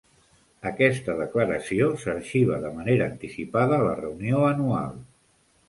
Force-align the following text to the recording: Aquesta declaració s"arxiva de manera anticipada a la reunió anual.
Aquesta 0.69 1.15
declaració 1.19 1.91
s"arxiva 1.99 2.59
de 2.65 2.73
manera 2.79 3.11
anticipada 3.11 3.79
a 3.81 3.87
la 3.91 3.95
reunió 4.03 4.43
anual. 4.51 5.01